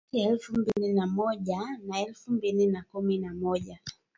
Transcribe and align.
kati 0.05 0.19
ya 0.19 0.29
elfu 0.29 0.53
mbili 0.57 0.93
na 0.93 1.07
moja 1.07 1.61
na 1.87 1.99
elfu 1.99 2.31
mbili 2.31 2.67
na 2.67 2.83
kumi 2.91 3.17
na 3.17 3.33
moja 3.33 3.79